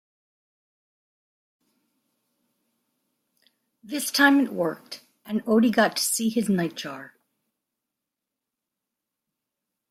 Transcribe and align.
This 3.83 4.09
time 4.09 4.39
it 4.43 4.51
worked, 4.51 5.01
and 5.27 5.45
Oddie 5.45 5.69
got 5.71 5.95
to 5.97 6.01
see 6.03 6.29
his 6.29 6.47
nightjar. 6.49 7.11